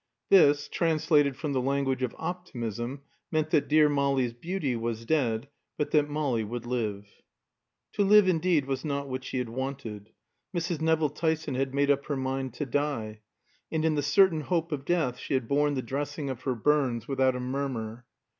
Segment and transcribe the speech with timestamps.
[0.29, 5.91] This, translated from the language of optimism, meant that dear Molly's beauty was dead, but
[5.91, 7.05] that Molly would live.
[7.93, 10.09] To live, indeed, was not what she had wanted.
[10.57, 10.81] Mrs.
[10.81, 13.19] Nevill Tyson had made up her mind to die;
[13.71, 17.07] and in the certain hope of death she had borne the dressing of her burns
[17.07, 18.07] without a murmur.